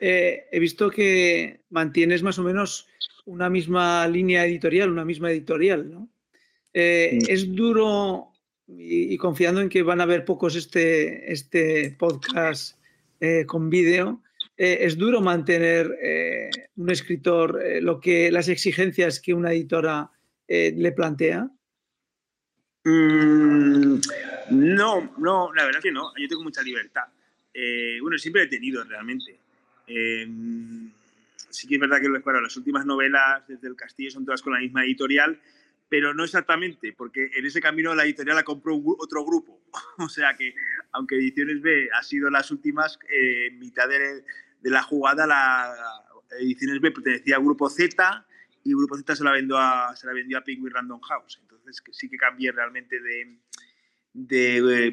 [0.00, 2.86] eh, he visto que mantienes más o menos
[3.26, 6.08] una misma línea editorial, una misma editorial, ¿no?
[6.72, 7.32] Eh, sí.
[7.32, 8.32] Es duro,
[8.66, 12.78] y, y, confiando en que van a haber pocos este, este podcast
[13.20, 14.22] eh, con vídeo,
[14.56, 15.90] eh, es duro mantener
[16.76, 20.10] un escritor lo que las exigencias que una editora
[20.48, 21.50] le plantea.
[22.84, 24.00] Mm,
[24.50, 26.12] no, no, la verdad que no.
[26.16, 27.04] Yo tengo mucha libertad.
[28.00, 29.36] Bueno, siempre he tenido realmente.
[31.56, 34.52] Sí que es verdad que bueno, las últimas novelas desde el Castillo son todas con
[34.52, 35.40] la misma editorial,
[35.88, 39.62] pero no exactamente, porque en ese camino la editorial la compró otro grupo.
[39.98, 40.54] o sea que,
[40.92, 44.22] aunque Ediciones B ha sido las últimas, eh, mitad de,
[44.62, 45.74] la jugada, la
[46.38, 48.26] Ediciones B pertenecía al grupo Z
[48.62, 51.38] y grupo Z se la vendió a, se la Penguin Random House.
[51.40, 53.38] Entonces sí que cambié realmente de,
[54.12, 54.92] de, de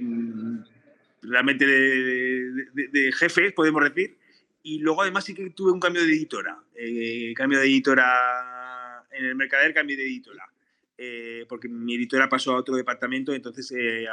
[1.23, 4.17] realmente de, jefes, podemos decir.
[4.63, 6.57] Y luego además sí que tuve un cambio de editora.
[6.75, 10.49] Eh, cambio de editora en el Mercader, cambio de editora.
[10.97, 14.05] Eh, porque mi editora pasó a otro departamento, entonces eh,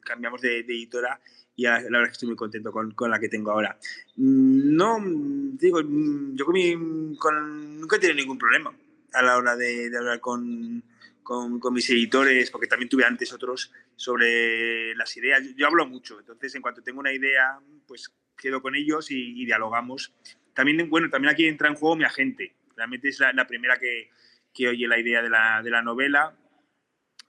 [0.00, 1.20] cambiamos de, editora
[1.54, 3.78] y la, la, verdad es que estoy muy contento con, con, la que tengo ahora.
[4.16, 8.74] No, digo, yo con mi, nunca he tenido ningún problema
[9.12, 10.82] a la hora de, hablar con,
[11.22, 15.42] con, mis editores, porque también tuve antes otros sobre las ideas.
[15.56, 19.44] Yo, hablo mucho, entonces en cuanto tengo una idea, pues quedo con ellos y, y,
[19.44, 20.14] dialogamos.
[20.54, 22.54] También, bueno, también aquí entra en juego mi agente.
[22.76, 24.10] Realmente es la, la primera que,
[24.54, 26.34] que, oye la idea de la, de la novela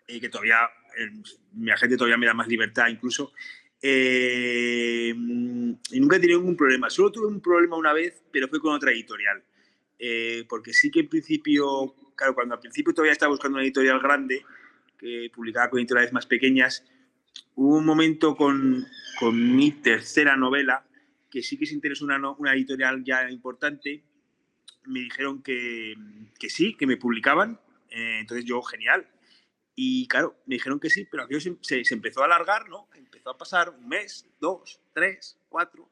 [0.08, 1.12] y que todavía, eh,
[1.54, 3.34] mi agente todavía me da más libertad incluso.
[3.82, 6.90] Eh, y nunca he tenido ningún problema.
[6.90, 9.44] Solo tuve un problema una vez, pero fue con otra editorial.
[9.98, 14.00] Eh, porque sí que en principio, claro, cuando al principio todavía estaba buscando una editorial
[14.00, 14.46] grande,
[14.98, 16.86] que publicaba con editoriales más pequeñas,
[17.56, 18.86] hubo un momento con,
[19.20, 20.86] con mi tercera novela,
[21.30, 24.04] que sí que se interesó una, una editorial ya importante,
[24.86, 25.96] me dijeron que,
[26.40, 29.08] que sí, que me publicaban, eh, entonces yo, genial.
[29.76, 32.90] Y claro, me dijeron que sí, pero aquello se, empezó a alargar, ¿no?
[32.96, 35.90] Empezó a pasar un mes, dos, tres, cuatro,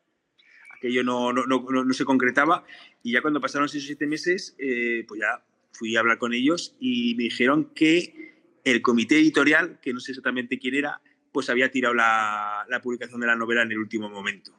[0.76, 2.66] aquello no, no, no, no, se concretaba.
[3.02, 6.34] Y ya cuando pasaron seis o siete meses, eh, pues ya fui a hablar con
[6.34, 11.50] ellos y me dijeron que el comité editorial, que no sé exactamente quién era, pues
[11.50, 14.52] había tirado la, la publicación de la novela en el último momento.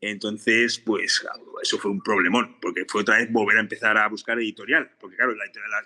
[0.00, 1.24] Entonces, pues
[1.62, 5.16] eso fue un problemón, porque fue otra vez volver a empezar a buscar editorial, porque
[5.16, 5.34] claro,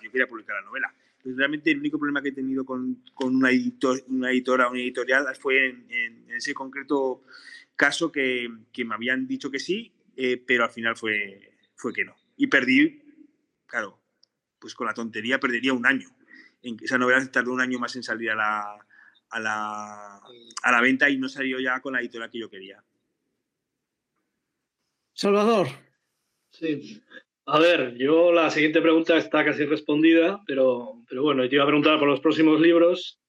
[0.01, 0.93] yo quería publicar la novela.
[1.25, 5.25] Realmente el único problema que he tenido con, con una, editor, una editora, una editorial,
[5.39, 7.23] fue en, ese concreto
[7.75, 12.05] caso que, que, me habían dicho que sí, eh, pero al final fue, fue que
[12.05, 12.15] no.
[12.37, 13.01] Y perdí
[13.73, 13.99] claro,
[14.59, 16.07] pues con la tontería perdería un año.
[16.61, 18.77] Esa novela tardó un año más en salir a la,
[19.31, 20.21] a la,
[20.61, 22.83] a la venta y no salió ya con la editorial que yo quería.
[25.13, 25.67] Salvador.
[26.51, 27.01] Sí.
[27.45, 31.67] A ver, yo la siguiente pregunta está casi respondida, pero, pero bueno, te iba a
[31.67, 33.19] preguntar por los próximos libros,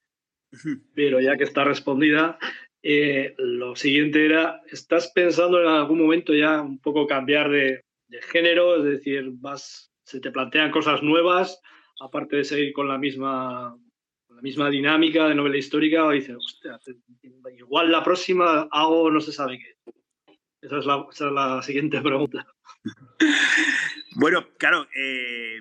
[0.95, 2.39] pero ya que está respondida,
[2.83, 8.23] eh, lo siguiente era, ¿estás pensando en algún momento ya un poco cambiar de, de
[8.23, 8.77] género?
[8.77, 11.61] Es decir, vas, se te plantean cosas nuevas,
[12.01, 13.77] aparte de seguir con la misma,
[14.27, 16.79] con la misma dinámica de novela histórica, o dices, hostia,
[17.57, 19.93] igual la próxima hago no se sabe qué.
[20.65, 22.47] Esa es la, esa es la siguiente pregunta.
[24.17, 25.61] Bueno, claro, eh,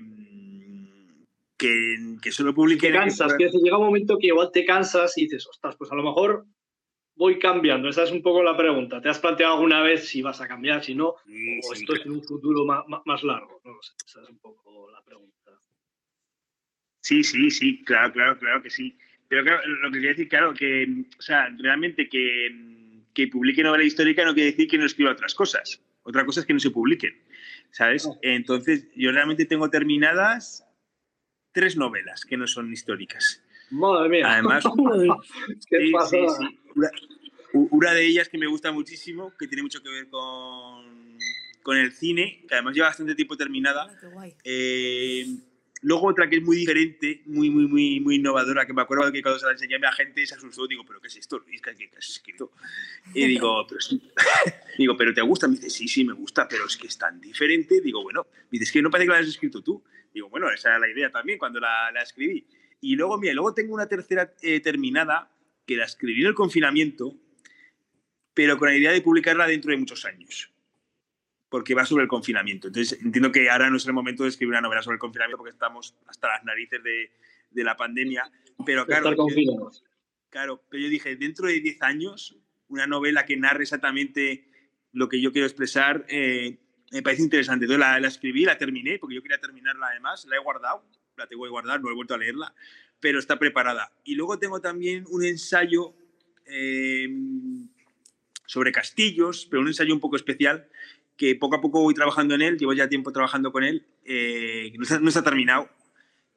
[1.58, 2.88] que, que solo publique.
[2.88, 5.96] Te cansas, que llega un momento que igual te cansas y dices, ostras, pues a
[5.96, 6.46] lo mejor
[7.16, 7.90] voy cambiando.
[7.90, 9.02] Esa es un poco la pregunta.
[9.02, 11.16] ¿Te has planteado alguna vez si vas a cambiar, si no?
[11.26, 13.60] Sí, o sí, esto es en un futuro más, más largo.
[13.66, 13.94] No lo sé.
[14.06, 15.34] Esa es un poco la pregunta.
[17.02, 18.98] Sí, sí, sí, claro, claro, claro que sí.
[19.28, 20.88] Pero claro, lo que quería decir, claro, que,
[21.18, 22.73] o sea, realmente que,
[23.14, 25.82] que publique novela histórica no quiere decir que no escriba otras cosas.
[26.04, 27.14] Otra cosa es que no se publiquen,
[27.72, 28.06] ¿sabes?
[28.06, 28.18] No.
[28.22, 30.66] Entonces, yo realmente tengo terminadas
[31.52, 33.42] tres novelas que no son históricas.
[33.70, 34.32] Madre mía.
[34.34, 34.64] Además,
[35.70, 36.10] ¿Qué sí, pasa?
[36.10, 36.60] sí, sí.
[37.54, 41.18] Una, de ellas que me gusta muchísimo, que tiene mucho que ver con,
[41.62, 44.34] con el cine, que además lleva bastante tiempo terminada, Hola, qué guay.
[44.44, 45.26] eh,
[45.84, 49.22] luego otra que es muy diferente, muy, muy, muy, muy innovadora, que me acuerdo que
[49.22, 50.66] cuando se la enseñé a la gente se asustó.
[50.68, 51.62] Digo, ¿pero qué es esto, Luis?
[51.62, 52.52] ¿Qué, qué has escrito?
[53.14, 54.02] Y digo, pero, sí.
[54.78, 55.48] digo, ¿pero te gusta?
[55.48, 57.82] Me dice, sí, sí, me gusta, pero es que es tan diferente.
[57.82, 59.84] Digo, bueno, me dice, es que no parece que la hayas escrito tú.
[60.14, 62.46] Digo, bueno, esa era la idea también cuando la, la escribí.
[62.82, 65.30] Y luego, mira, luego tengo una tercera eh, terminada
[65.66, 67.16] que la escribí en el confinamiento,
[68.34, 70.53] pero con la idea de publicarla dentro de muchos años
[71.54, 72.66] porque va sobre el confinamiento.
[72.70, 75.38] Entonces, entiendo que ahora no es el momento de escribir una novela sobre el confinamiento
[75.38, 77.12] porque estamos hasta las narices de,
[77.52, 78.24] de la pandemia.
[78.66, 79.36] Pero claro, yo-
[80.32, 82.36] claro, pero yo dije, dentro de 10 años,
[82.70, 84.48] una novela que narre exactamente
[84.94, 86.58] lo que yo quiero expresar, eh,
[86.92, 87.66] me parece interesante.
[87.66, 90.84] Entonces la, la escribí, la terminé, porque yo quería terminarla además, la he guardado,
[91.18, 92.56] la tengo que guardar, no he vuelto a leerla,
[93.00, 93.92] pero está preparada.
[94.04, 95.94] Y luego tengo también un ensayo
[96.48, 97.08] eh,
[98.48, 100.68] sobre castillos, pero un ensayo un poco especial,
[101.18, 104.72] que poco a poco voy trabajando en él, llevo ya tiempo trabajando con él, eh,
[104.76, 105.70] no, está, no está terminado,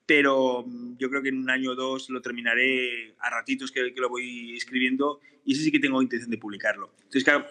[0.06, 3.92] pero mm, yo creo que en un año o dos lo terminaré a ratitos que,
[3.92, 6.92] que lo voy escribiendo y ese sí que tengo intención de publicarlo.
[6.98, 7.46] Entonces, claro,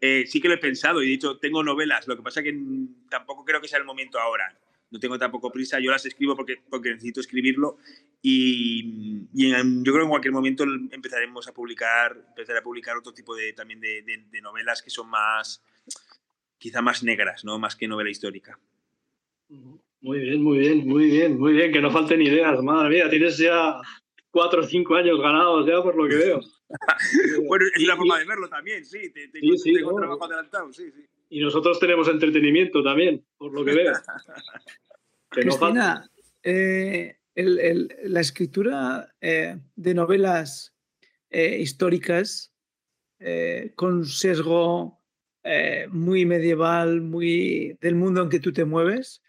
[0.00, 2.52] eh, sí que lo he pensado y de hecho tengo novelas, lo que pasa que
[2.52, 4.58] mm, tampoco creo que sea el momento ahora.
[4.90, 7.78] No tengo tampoco prisa, yo las escribo porque, porque necesito escribirlo
[8.20, 12.96] y, y en- yo creo que en cualquier momento empezaremos a publicar, empezaré a publicar
[12.96, 15.62] otro tipo de, también de, de- de novelas que son más,
[16.62, 17.58] quizá más negras, ¿no?
[17.58, 18.56] Más que novela histórica.
[20.00, 21.72] Muy bien, muy bien, muy bien, muy bien.
[21.72, 23.10] Que no falten ideas, madre mía.
[23.10, 23.80] Tienes ya
[24.30, 26.40] cuatro o cinco años ganados ya por lo que veo.
[27.48, 29.10] Bueno, es y- forma de verlo también, sí.
[29.12, 31.04] Te, te- Sí, sí, tengo no, trabajo adelantado, sí, sí.
[31.28, 33.92] Y nosotros tenemos entretenimiento también, por lo que veo.
[35.32, 36.08] Que no falta.
[36.08, 36.10] Cristina,
[36.44, 40.74] eh, el- el- la escritura eh, de novelas
[41.30, 42.52] eh, históricas
[43.18, 44.98] eh, con sesgo
[45.44, 49.22] eh, muy medieval, muy del mundo en que tú te mueves,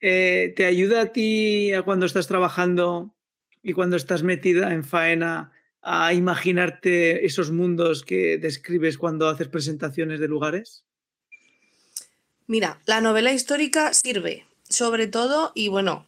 [0.00, 3.14] eh, ¿te ayuda a ti a cuando estás trabajando
[3.62, 5.52] y cuando estás metida en faena
[5.82, 10.84] a imaginarte esos mundos que describes cuando haces presentaciones de lugares?
[12.46, 16.06] Mira, la novela histórica sirve, sobre todo, y bueno,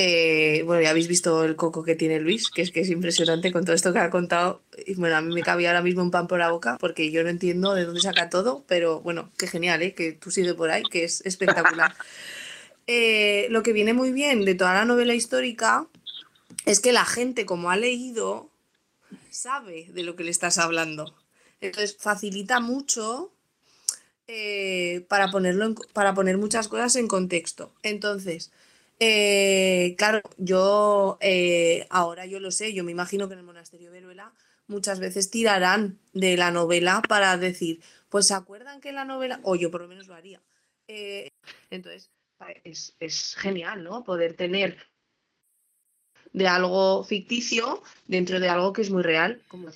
[0.00, 3.50] eh, bueno, ya habéis visto el coco que tiene Luis, que es que es impresionante
[3.50, 4.62] con todo esto que ha contado.
[4.86, 7.24] Y bueno, a mí me cabía ahora mismo un pan por la boca, porque yo
[7.24, 9.94] no entiendo de dónde saca todo, pero bueno, qué genial, ¿eh?
[9.94, 11.94] Que tú sigue por ahí, que es espectacular.
[12.90, 15.86] Eh, lo que viene muy bien de toda la novela histórica
[16.64, 18.50] es que la gente, como ha leído,
[19.28, 21.14] sabe de lo que le estás hablando.
[21.60, 23.30] Entonces, facilita mucho
[24.26, 27.74] eh, para, ponerlo en para poner muchas cosas en contexto.
[27.82, 28.52] Entonces,
[28.98, 33.90] eh, claro, yo eh, ahora yo lo sé, yo me imagino que en el monasterio
[33.90, 34.32] de Veruela
[34.66, 39.56] muchas veces tirarán de la novela para decir, pues se acuerdan que la novela, o
[39.56, 40.42] yo por lo menos lo haría.
[40.88, 41.28] Eh,
[41.70, 42.10] entonces,
[42.64, 44.04] es, es genial, ¿no?
[44.04, 44.78] Poder tener
[46.32, 49.70] de algo ficticio dentro de algo que es muy real, como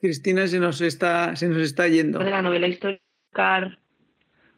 [0.00, 2.20] Cristina se nos está, se nos está yendo.
[2.20, 3.02] de la novela histórica.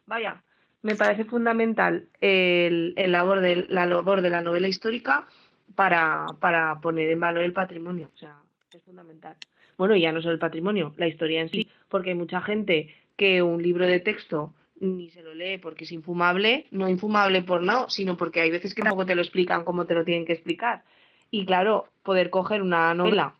[0.05, 0.43] Vaya,
[0.81, 5.27] me parece fundamental el, el labor de, la labor de la novela histórica
[5.75, 8.09] para, para poner en valor el patrimonio.
[8.13, 8.37] O sea,
[8.73, 9.35] es fundamental.
[9.77, 13.41] Bueno, ya no solo el patrimonio, la historia en sí, porque hay mucha gente que
[13.41, 17.89] un libro de texto ni se lo lee porque es infumable, no infumable por no,
[17.89, 20.83] sino porque hay veces que tampoco te lo explican como te lo tienen que explicar.
[21.29, 23.35] Y claro, poder coger una novela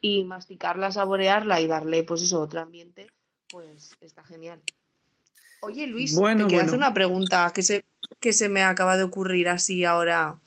[0.00, 3.08] y masticarla, saborearla y darle, pues eso, otro ambiente,
[3.50, 4.60] pues está genial.
[5.60, 7.84] Oye, Luis, Bueno, te quiero hacer una pregunta que se,
[8.20, 10.38] que se me acaba de ocurrir así ahora.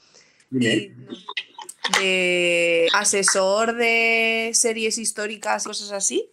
[0.50, 0.95] Dime.
[2.00, 6.32] De asesor de series históricas, cosas así.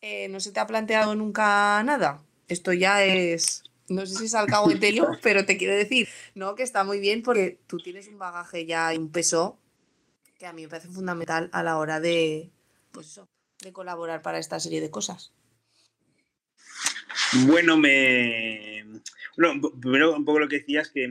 [0.00, 2.22] Eh, ¿No se te ha planteado nunca nada?
[2.46, 3.64] Esto ya es.
[3.88, 7.58] No sé si es alcahueterio, pero te quiero decir, no, que está muy bien porque
[7.66, 9.58] tú tienes un bagaje ya y un peso
[10.38, 12.50] que a mí me parece fundamental a la hora de,
[12.92, 13.28] pues eso,
[13.60, 15.32] de colaborar para esta serie de cosas.
[17.46, 18.84] Bueno, me.
[19.36, 21.08] Bueno, primero un poco lo que decías, que,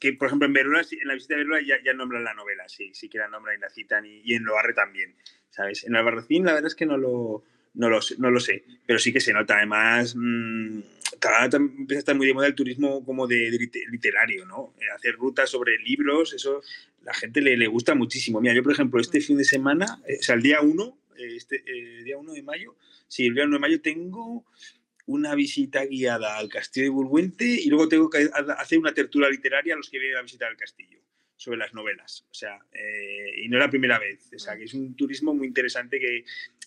[0.00, 2.34] que, por ejemplo en Verona, sí, en la visita de Verona ya, ya nombran la
[2.34, 5.14] novela, sí, sí que la nombran y la citan, y, en Loarre también,
[5.48, 5.84] ¿sabes?
[5.84, 7.42] En Albarracín la verdad es que no lo,
[7.74, 9.56] no lo, sé- no lo sé, pero sí que se nota.
[9.56, 10.80] Además, mm,
[11.20, 14.44] cada vez empieza a estar muy de moda el turismo como de, de lite- literario,
[14.44, 14.74] ¿no?
[14.78, 16.62] Eh, hacer rutas sobre libros, eso
[17.02, 18.42] la gente le, le gusta muchísimo.
[18.42, 21.62] Mira, yo por ejemplo este fin de semana, eh, o sea, el día 1, este,
[21.66, 22.76] eh, día 1 de mayo,
[23.08, 24.44] sí, el día 1 de mayo tengo
[25.06, 29.28] una visita guiada al castillo de Bulbuente y luego tengo que ha- hacer una tertulia
[29.28, 30.98] literaria a los que vienen a visitar el castillo
[31.36, 32.26] sobre las novelas.
[32.30, 34.30] O sea, eh, y no es la primera vez.
[34.34, 36.24] O sea, que es un turismo muy interesante que,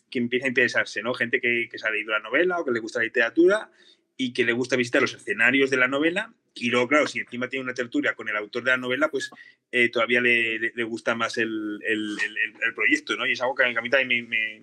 [0.10, 1.14] que empieza a interesarse, ¿no?
[1.14, 3.70] Gente que, que se ha leído la novela o que le gusta la literatura
[4.18, 6.34] y que le gusta visitar los escenarios de la novela.
[6.56, 9.32] Y luego, claro, si encima tiene una tertulia con el autor de la novela, pues
[9.72, 13.26] eh, todavía le, le- le gusta más el, el- el- el- el proyecto, ¿no?
[13.28, 14.62] Y es algo que a mí también me, me-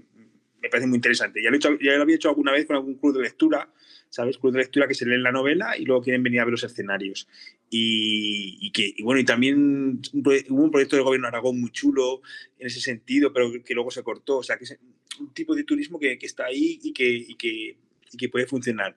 [0.63, 1.43] me parece muy interesante.
[1.43, 3.73] Ya lo, he hecho- ya lo había hecho alguna vez con algún club de lectura,
[4.09, 4.39] ¿sabes?
[4.39, 6.65] Club de lectura que se lee la novela y luego quieren venir a ver los
[6.65, 7.29] escenarios.
[7.71, 11.71] Y, y que, y bueno, y también hubo un proyecto del gobierno de Aragón muy
[11.71, 12.21] chulo
[12.59, 14.39] en ese sentido, pero que luego se cortó.
[14.39, 14.79] O sea, que es
[15.19, 17.77] un tipo de turismo que, que está ahí y que, y que,
[18.19, 18.97] que puede funcionar.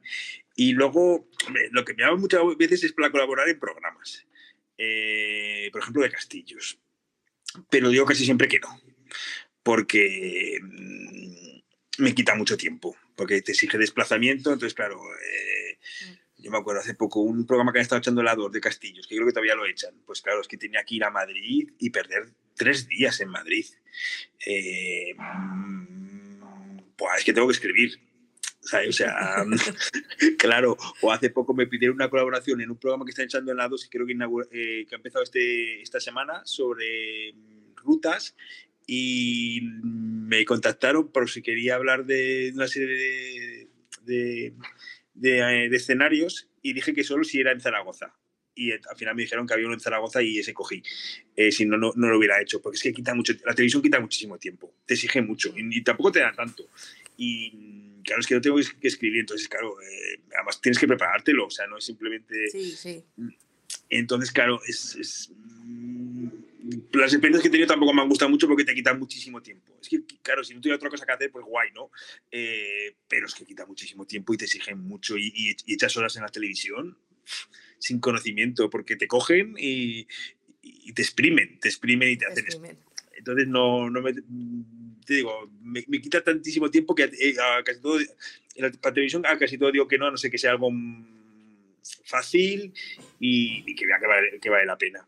[0.56, 1.30] Y luego,
[1.72, 4.26] lo que me llama muchas veces es para colaborar en programas.
[4.78, 6.80] Eh, por ejemplo, de castillos.
[7.70, 8.70] Pero digo casi siempre que no.
[9.64, 12.96] Porque mm, me quita mucho tiempo.
[13.16, 14.52] Porque te exige desplazamiento.
[14.52, 15.78] Entonces, claro, eh,
[16.38, 19.08] yo me acuerdo hace poco un programa que han estado echando la 2 de castillos,
[19.08, 19.96] que creo que todavía lo echan.
[20.06, 23.66] Pues claro, es que tenía que ir a Madrid y perder tres días en Madrid.
[24.46, 28.00] Eh, mm, buah, es que tengo que escribir.
[28.62, 28.90] ¿sabes?
[28.90, 29.46] O sea,
[30.40, 33.58] claro, o hace poco me pidieron una colaboración en un programa que está echando en
[33.58, 37.76] la 2 y creo que, inaugura- eh, que ha empezado este, esta semana sobre mm,
[37.76, 38.36] rutas
[38.88, 43.68] y me contactaron por si quería hablar de una serie
[44.04, 44.54] de,
[45.14, 48.14] de, de, escenarios y dije que solo si era en Zaragoza.
[48.56, 50.84] Y al final me dijeron que había uno en Zaragoza y ese cogí.
[51.36, 53.82] Eh, si no, no, no lo hubiera hecho, porque es que quita mucho, la televisión
[53.82, 56.68] quita muchísimo tiempo, te exige mucho y, y tampoco te da tanto.
[57.18, 61.48] Y claro, es que no tengo que escribir, entonces, claro, eh, además tienes que preparártelo,
[61.48, 62.50] o sea, no es simplemente...
[62.52, 63.04] Sí, sí.
[63.90, 65.32] Entonces, claro, es, es,
[66.94, 69.78] las experiencias que he tenido tampoco me han gustado mucho porque te quitan muchísimo tiempo.
[69.82, 71.92] Es que, claro, si no tuviera otra cosa que hacer, pues guay, ¿no?
[72.32, 75.96] Eh, pero es que quita muchísimo tiempo y te exigen mucho y, y- y echas
[75.98, 76.98] horas en la televisión
[77.80, 80.08] sin conocimiento porque te cogen y,
[80.62, 82.46] y te exprimen, te exprimen y te hacen.
[82.46, 82.78] Exprimen.
[83.16, 84.14] Entonces, no, no me.
[85.06, 88.00] Te digo, me, me quita tantísimo tiempo que eh, a casi todo.
[88.00, 88.08] En
[88.58, 91.08] la televisión, a casi todo digo que no, a no sé que sea algo mm,
[92.06, 92.74] fácil
[93.20, 95.08] y, y que vea que vale, que vale la pena.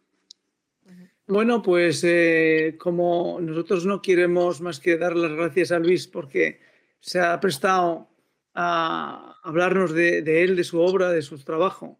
[1.27, 6.59] Bueno, pues eh, como nosotros no queremos más que dar las gracias a Luis porque
[6.99, 8.09] se ha prestado
[8.53, 11.99] a hablarnos de, él, de su obra, de su trabajo.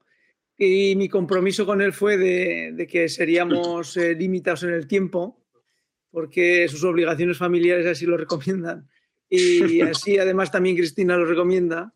[0.58, 5.46] Y mi compromiso con él fue de, de que seríamos eh, limitados en el tiempo
[6.16, 8.90] porque sus obligaciones familiares así lo recomiendan.
[9.30, 11.94] Y así además también Cristina lo recomienda.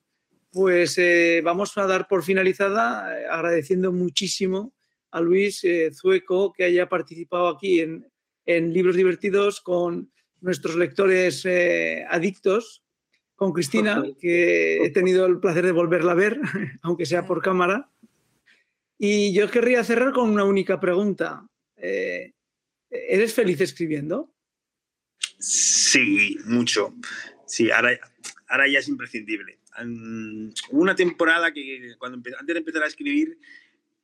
[0.52, 4.74] Pues eh, vamos a dar por finalizada eh, agradeciendo muchísimo
[5.12, 8.08] a Luis eh, Zueco que haya participado aquí en,
[8.46, 12.84] en Libros Divertidos con nuestros lectores eh, adictos,
[13.36, 16.40] con Cristina, que he tenido el placer de volverla a ver,
[16.82, 17.90] aunque sea por cámara.
[18.98, 21.48] Y yo querría cerrar con una única pregunta.
[21.78, 22.34] Eh,
[22.90, 24.34] ¿Eres feliz escribiendo?
[25.38, 26.94] Sí, mucho.
[27.46, 27.98] Sí, ahora,
[28.48, 29.60] ahora ya es imprescindible.
[29.82, 33.40] Um, hubo una temporada que cuando antes de empezar a escribir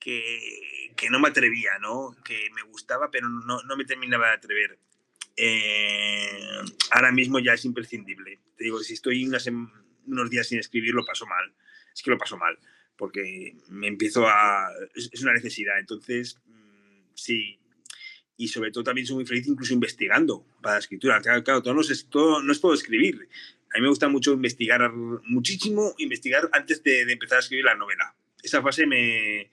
[0.06, 2.16] que, que no me atrevía, ¿no?
[2.24, 4.78] Que me gustaba, pero no, no me terminaba de atrever.
[5.36, 6.60] Eh,
[6.91, 8.39] ahora mismo ya es imprescindible.
[8.56, 11.51] Te digo, si estoy unas unos días sin escribir, lo paso mal.
[11.91, 12.56] Es que lo paso mal,
[12.95, 14.70] porque me empiezo a...
[14.93, 15.80] Es, una necesidad.
[15.80, 17.58] Entonces, mm, sí.
[18.38, 21.20] Y sobre todo también soy muy feliz incluso investigando para la escritura.
[21.20, 23.28] Claro, claro todo, no es, todo, no es todo escribir.
[23.74, 28.16] a mí me gusta mucho investigar muchísimo, investigar antes de, empezar a escribir la novela.
[28.43, 29.49] Esa fase me,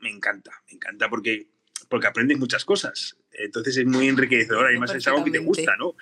[0.00, 1.48] me encanta, me encanta porque,
[1.88, 3.16] porque aprendes muchas cosas.
[3.32, 5.94] Entonces es muy enriquecedor, además es algo que te gusta, ¿no?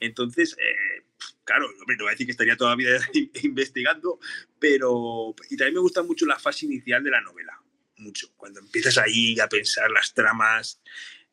[0.00, 1.04] Entonces, eh,
[1.44, 2.90] claro, no voy a decir que estaría todavía
[3.42, 4.18] investigando,
[4.58, 5.34] pero...
[5.50, 7.60] Y también me gusta mucho la fase inicial de la novela,
[7.96, 8.28] mucho.
[8.36, 10.80] Cuando empiezas ahí a pensar las tramas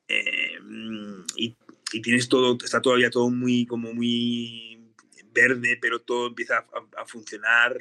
[0.08, 0.58] eh,
[1.36, 1.56] y,
[2.02, 4.82] tienes todo, está todavía todo muy, como muy
[5.32, 6.66] verde, pero todo empieza
[6.98, 7.78] a, funcionar.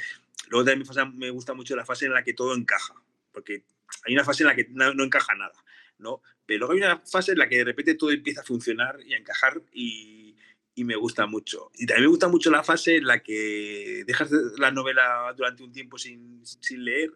[0.48, 2.94] Luego también me, gusta mucho la fase en la que todo encaja,
[3.32, 3.64] porque
[4.04, 5.64] hay una fase en la que no, encaja nada,
[5.98, 6.22] ¿no?
[6.46, 9.14] Pero luego hay una fase en la que de repente todo empieza a funcionar y
[9.14, 10.36] a encajar y,
[10.74, 11.70] y me gusta mucho.
[11.74, 15.72] Y también me gusta mucho la fase en la que dejas la novela durante un
[15.72, 17.12] tiempo sin, sin leer,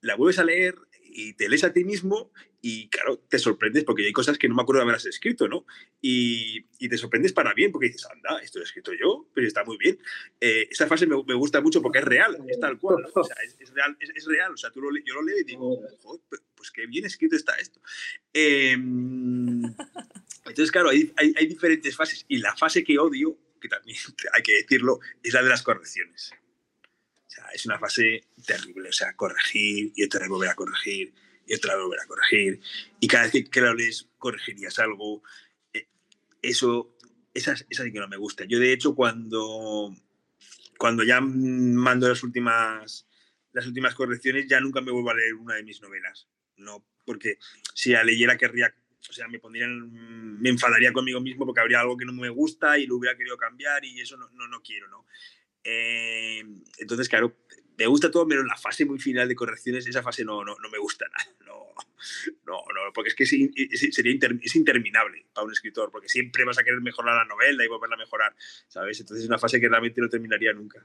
[0.00, 0.74] la vuelves a leer
[1.12, 2.30] y te lees a ti mismo
[2.62, 5.64] y claro, te sorprendes porque hay cosas que no me acuerdo de haberlas escrito, ¿no?
[6.00, 9.46] Y, y te sorprendes para bien porque dices, anda, esto lo he escrito yo, pero
[9.46, 9.98] está muy bien.
[10.40, 13.36] Eh, esa fase me, me, gusta mucho porque es real, es tal cual, o sea,
[13.44, 15.80] es, es, real, es, es, real, o sea, tú lo, yo lo leo y digo,
[16.02, 16.20] joder,
[16.54, 17.80] pues qué bien escrito está esto.
[18.34, 23.96] Eh, entonces, claro, hay, hay, hay diferentes fases y la fase que odio, que también
[24.34, 26.32] hay que decirlo, es la de las correcciones.
[27.30, 31.14] O sea, es una fase terrible, o sea, corregir y otra vez volver a corregir
[31.46, 32.60] y otra vez volver a corregir.
[32.98, 35.22] Y cada vez que, lo lees, corregirías algo.
[35.72, 35.86] Eh,
[36.42, 36.96] eso,
[37.32, 38.46] esa, esa sí que no me gusta.
[38.46, 39.94] Yo, de hecho, cuando,
[40.76, 43.06] cuando ya mando las últimas,
[43.52, 46.26] las últimas correcciones, ya nunca me vuelvo a leer una de mis novelas.
[46.56, 47.38] No, porque
[47.74, 48.74] si la leyera querría,
[49.08, 52.76] o sea, me pondrían, me enfadaría conmigo mismo porque habría algo que no me gusta
[52.76, 55.06] y lo hubiera querido cambiar y eso no, no, no quiero, ¿no?
[55.64, 56.42] Eh,
[56.78, 57.36] entonces, claro,
[57.80, 60.70] me gusta todo, en la fase muy final de correcciones, esa fase no, no, no
[60.70, 61.36] me gusta nada.
[62.46, 66.44] No, no, no, porque es que es, sería es interminable para un escritor, porque siempre
[66.44, 68.34] vas a querer mejorar la novela y volverla a mejorar,
[68.68, 69.00] ¿sabes?
[69.00, 70.84] Entonces es una fase que realmente no terminaría nunca.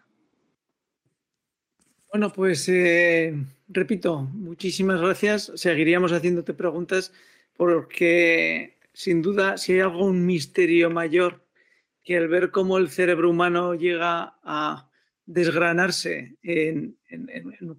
[2.09, 3.33] Bueno, pues eh,
[3.69, 5.51] repito, muchísimas gracias.
[5.55, 7.13] Seguiríamos haciéndote preguntas
[7.55, 11.44] porque sin duda si hay algún misterio mayor
[12.05, 14.89] que el ver cómo el cerebro humano llega a
[15.25, 16.97] desgranarse en,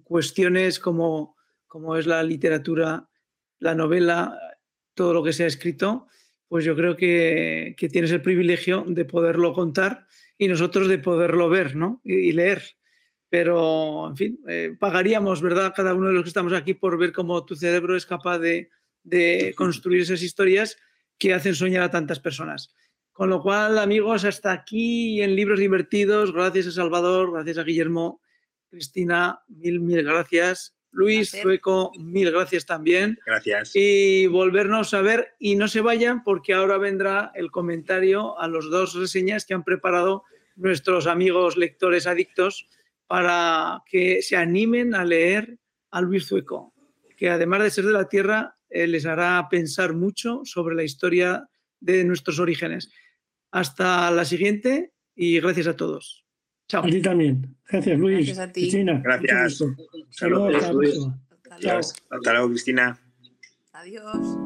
[0.03, 3.09] cuestiones como, como, es la literatura,
[3.59, 4.37] la novela,
[4.93, 6.07] todo lo que se ha escrito,
[6.49, 10.05] pues yo creo que, tienes el privilegio de poderlo contar
[10.37, 12.01] y nosotros de poderlo ver ¿no?
[12.03, 12.63] y, leer.
[13.29, 15.73] Pero, en fin, eh, pagaríamos, ¿verdad?
[15.75, 18.69] Cada uno de los que estamos aquí por ver cómo tu cerebro es capaz de,
[19.03, 20.77] de construir esas historias
[21.17, 22.73] que hacen soñar a tantas personas.
[23.17, 26.31] Con lo cual, amigos, hasta aquí en Libros Divertidos.
[26.31, 28.21] Gracias a Salvador, gracias a Guillermo,
[28.69, 30.75] Cristina, mil, mil gracias.
[30.91, 33.17] Luis Sueco, mil gracias también.
[33.25, 33.71] Gracias.
[33.73, 38.69] Y volvernos a ver y no se vayan porque ahora vendrá el comentario a los
[38.69, 40.23] dos reseñas que han preparado
[40.55, 42.69] nuestros amigos lectores adictos
[43.07, 45.57] para que se animen a leer
[45.89, 46.71] a Luis Sueco,
[47.17, 51.49] que además de ser de la tierra, eh, les hará pensar mucho sobre la historia
[51.79, 52.91] de nuestros orígenes.
[53.51, 56.25] Hasta la siguiente y gracias a todos.
[56.67, 56.83] Chao.
[56.83, 57.55] A ti también.
[57.69, 58.25] Gracias, Luis.
[58.27, 58.61] Gracias a ti.
[58.61, 59.01] Cristina.
[59.03, 59.63] Gracias.
[60.09, 60.55] Saludos.
[60.55, 61.15] Hasta, luego,
[62.09, 62.99] hasta luego, Cristina.
[63.73, 64.37] Adiós.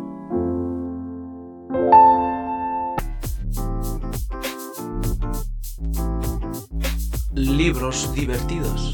[7.33, 8.91] Libros divertidos.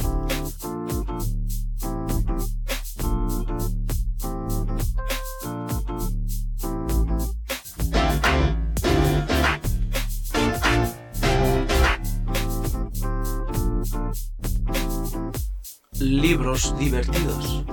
[16.80, 17.64] Divertidos.